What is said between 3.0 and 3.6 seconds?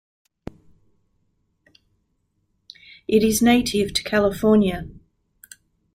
It is